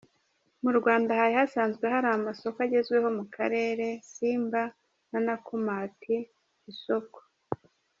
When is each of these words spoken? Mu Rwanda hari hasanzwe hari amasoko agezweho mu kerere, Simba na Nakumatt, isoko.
Mu 0.63 0.71
Rwanda 0.79 1.11
hari 1.19 1.33
hasanzwe 1.39 1.85
hari 1.93 2.07
amasoko 2.17 2.57
agezweho 2.65 3.07
mu 3.17 3.25
kerere, 3.35 3.87
Simba 4.13 4.63
na 5.09 5.19
Nakumatt, 5.25 6.01
isoko. 6.71 7.17